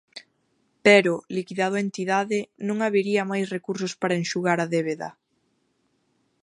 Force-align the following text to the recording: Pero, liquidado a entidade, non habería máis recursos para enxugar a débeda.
Pero, 0.85 1.13
liquidado 1.37 1.73
a 1.77 1.83
entidade, 1.87 2.39
non 2.67 2.77
habería 2.85 3.29
máis 3.31 3.45
recursos 3.55 3.93
para 4.01 4.17
enxugar 4.21 4.57
a 4.61 4.69
débeda. 4.75 5.09